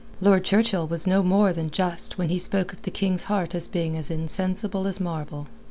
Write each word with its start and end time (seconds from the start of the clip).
Lord 0.19 0.43
Churchill 0.43 0.87
was 0.87 1.05
no 1.05 1.21
more 1.21 1.53
than 1.53 1.69
just 1.69 2.17
when 2.17 2.29
he 2.29 2.39
spoke 2.39 2.73
of 2.73 2.81
the 2.81 2.89
King's 2.89 3.25
heart 3.25 3.53
as 3.53 3.67
being 3.67 3.95
as 3.95 4.09
insensible 4.09 4.87
as 4.87 4.99
marble. 4.99 5.45